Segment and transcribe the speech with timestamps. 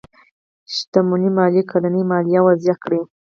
[0.73, 3.01] شتمنيو ماليې کلنۍ ماليه وضعه کړي.